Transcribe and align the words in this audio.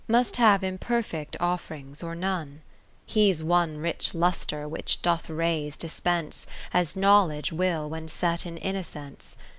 Must 0.07 0.37
have 0.37 0.63
imperfect 0.63 1.37
off'rings 1.39 2.01
or 2.01 2.15
none. 2.15 2.63
He 3.05 3.31
's 3.31 3.43
one 3.43 3.77
rich 3.77 4.15
lustre 4.15 4.67
which 4.67 5.03
doth 5.03 5.29
rays 5.29 5.77
dispense. 5.77 6.47
As 6.73 6.95
Knowledge 6.95 7.53
will 7.53 7.87
when 7.87 8.07
set 8.07 8.43
in 8.47 8.57
Innocence. 8.57 9.37